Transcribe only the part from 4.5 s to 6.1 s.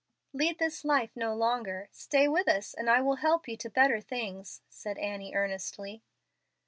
said Annie, earnestly.